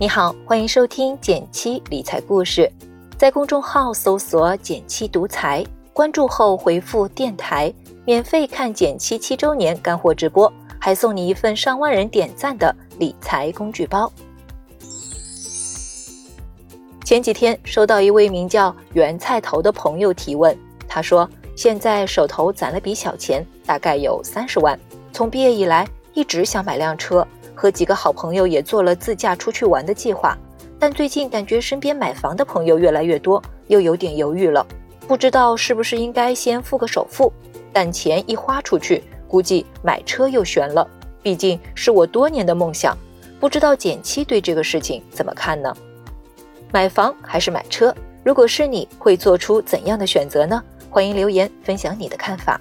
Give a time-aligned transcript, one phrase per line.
[0.00, 2.70] 你好，欢迎收听减七理财故事，
[3.16, 7.74] 在公众号搜索“减七独裁，关注后回复“电台”，
[8.06, 14.08] 免费看减七七周年干货直播，还送你一份上万人点赞的理财工具包。
[17.04, 20.56] 前几天收到一位名叫袁菜头的朋友提问，
[20.86, 24.78] 他说现在手头攒了笔小钱，大概有三十万，
[25.12, 25.84] 从毕业以来
[26.14, 27.26] 一直想买辆车。
[27.58, 30.38] 和几个好朋友也做了自驾出去玩的计划，
[30.78, 34.64] 但最近感觉身边买房的朋友越来越多，又有点犹豫了，
[35.08, 37.32] 不知道是不是应该先付个首付，
[37.72, 40.88] 但钱一花出去，估计买车又悬了，
[41.20, 42.96] 毕竟是我多年的梦想，
[43.40, 45.74] 不知道减七对这个事情怎么看呢？
[46.70, 47.92] 买房还是买车？
[48.22, 50.62] 如果是你会做出怎样的选择呢？
[50.88, 52.60] 欢迎留言分享你的看法。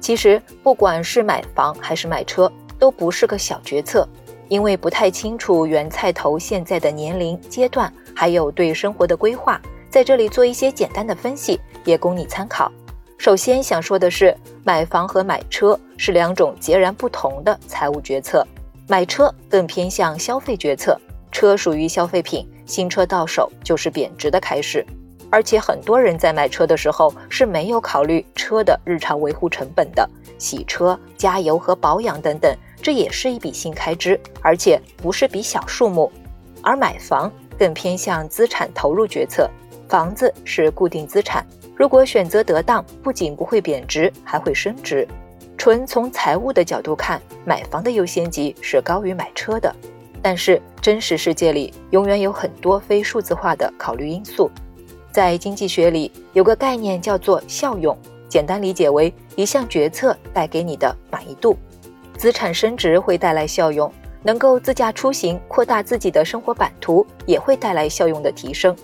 [0.00, 2.50] 其实不管是买房还是买车。
[2.80, 4.08] 都不是个小决策，
[4.48, 12.72] 因为不太清楚原菜头现在的年龄阶段，还有对生活的规划，在这里做一些简单的分析，也供你参考。
[13.18, 18.44] 首先想说的是，买房和买车是两种截然不同的财务决策。
[18.88, 20.98] 买车更偏向消费决策，
[21.30, 24.84] 车属于消费品，新车到手就是贬值的开始。
[25.30, 32.52] 而且很多人在买车的时候是没有考虑车的日常维护成本的，洗车、加油和保养等等。
[32.82, 36.10] 这也是一笔新开支，而且不是笔小数目。
[36.62, 39.48] 而买房更偏向资产投入决策，
[39.88, 41.44] 房子是固定资产，
[41.76, 45.06] 如果选择得当，不仅不会贬值，还会升值。
[45.56, 49.74] 纯从财务的角度看，买房的优先级是高于买车的。
[50.22, 54.50] 但是真实世界里，永远有很多非数字化的考虑因素。
[55.10, 57.96] 在经济学里，有个概念叫做效用，
[58.28, 61.56] 简单理解为一项决策带给你的满意度。
[62.20, 63.90] 资产升值会带来效用，
[64.22, 68.76] 能够自驾出行，扩大自己的生活版图，也会带来效用的提升。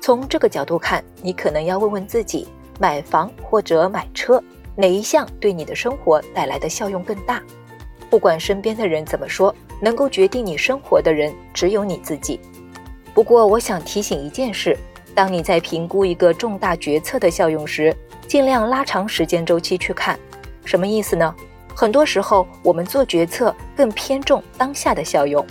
[0.00, 2.46] 从这个角度看，你可能要问问自己：
[2.78, 4.40] 买房或者买车，
[4.76, 7.42] 哪一项对你的生活带来的效用更大？
[8.08, 12.38] 不管身边的人怎么说，能够决定你生活的人只有你自己。
[13.12, 14.78] 不过，我想提醒一件事：
[15.12, 17.92] 当你在评估一个重大决策的效用时，
[18.28, 20.16] 尽量拉长时间周期去看。
[20.64, 21.34] 什么意思呢？
[21.74, 25.44] 很多时候，我们做决策更偏重当下的效用。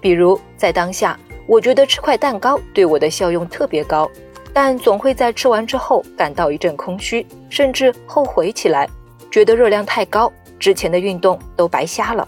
[0.00, 4.10] 比如，在当下，我觉得吃块蛋糕对我的效用特别高，
[4.52, 8.88] 但总会在吃完之后感到一阵空虚，甚至后悔起来，
[9.30, 12.26] 觉得热量太高，之前的运动都白瞎了。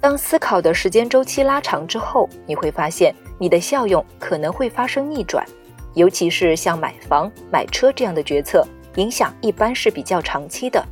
[0.00, 5.46] 当思考的时间周期拉长之后，你会发现你的效用可能会发生逆转，
[5.94, 8.66] 尤其是像买房、买车这样的决策，
[8.96, 10.84] 影响一般是比较长期的。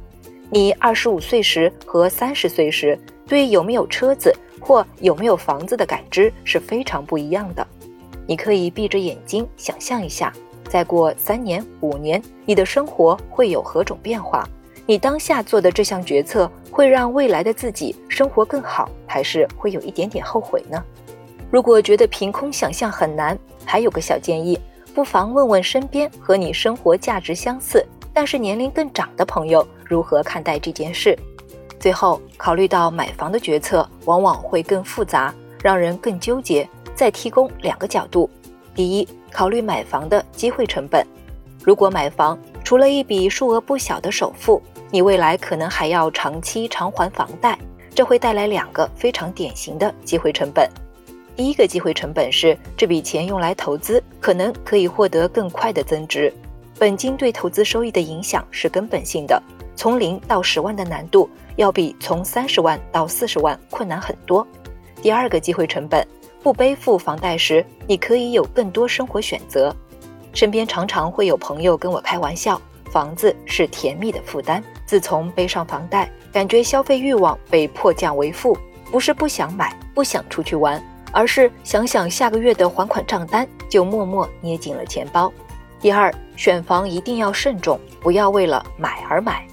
[0.52, 7.64] 你二十五岁时和三十岁时对有没有车子或有没有房子的感知是非常不一样的。
[8.26, 10.32] 你可以闭着眼睛想象一下，
[10.68, 14.44] 再过三年、五年，你的生活会有何种变化？
[14.86, 20.82] 你当下做的这项决策会让未来的自己生活更好，还是会有一点点后悔呢？
[21.48, 24.58] 如果觉得凭空想象很难，还有个小建议，
[24.94, 27.84] 不妨问问身边和你生活价值相似。
[28.12, 31.18] 但是年龄更长的朋友如何看待这件事？
[31.78, 36.68] 最后考虑到买房的决策往往会更复杂，让人更纠结。
[36.94, 38.28] 再提供两个角度：
[38.74, 41.02] 第一，考虑买房的机会成本。
[41.64, 44.60] 如果买房除了一笔数额不小的首付，
[44.90, 47.58] 你未来可能还要长期偿还房贷，
[47.94, 50.68] 这会带来两个非常典型的机会成本。
[51.34, 56.30] 第一个机会成本是这笔钱用来投资，可能可以获得更快的增值。
[56.80, 59.42] 本金对投资收益的影响是根本性的，
[59.76, 64.46] 从零到十万的难度要比从三十万到四十万困难很多。
[65.02, 66.02] 第二个机会成本，
[66.42, 69.76] 不背负房贷时，你可以有更多生活选择。
[70.32, 72.58] 身边常常会有朋友跟我开玩笑，
[72.90, 74.64] 房子是甜蜜的负担。
[74.86, 78.56] 自从背上房贷，感觉消费欲望被迫降为负，
[78.90, 80.82] 不是不想买、不想出去玩，
[81.12, 85.30] 而是想想下个月的还款账单，就默默捏紧了钱包。
[85.80, 89.46] 第二，选房一定要慎重，不要为了买而买。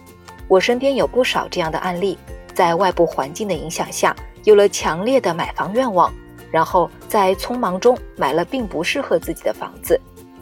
[0.50, 2.18] 我身边有不少这样的案例，
[2.54, 4.14] 在外部环境的影响下，
[4.44, 6.14] 有了强烈的买房愿望，
[6.52, 10.00] 然后在匆忙中买了并不适合自己的房子。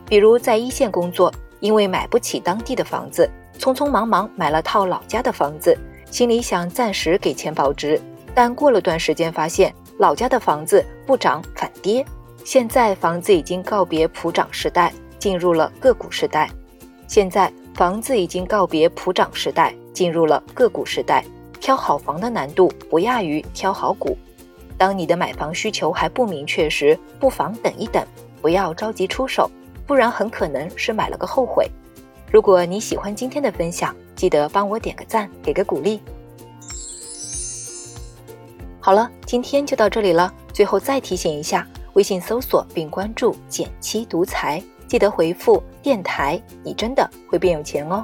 [0.08, 3.30] 比如在一线工作，因为买不起当地的房子，
[3.60, 5.78] 匆匆忙忙买了套老家的房子，
[6.10, 8.02] 心里想暂时给钱保值。
[8.34, 12.04] 但过了段时间，发现老家的房子不涨反跌，
[12.44, 14.92] 现在房子已经告别普涨时代。
[15.26, 16.48] 进入了个股时代，
[17.08, 21.26] 现在房子已经告别普涨时代，进入了个股时代。
[21.60, 24.16] 挑好房的难度不亚于挑好股。
[24.78, 28.06] 当你的买房需求还不明确时，不妨等一等，
[28.40, 29.50] 不要着急出手，
[29.88, 31.68] 不然很可能是买了个后悔。
[32.32, 36.00] 如果你喜欢今天的分享，记得帮我点个赞，给个鼓励。
[38.80, 40.32] 好了，今天就到这里了。
[40.54, 48.04] 最后再提醒一下，微信搜索并关注“减七独裁，记得回复“电台”，你真的会变有钱哦。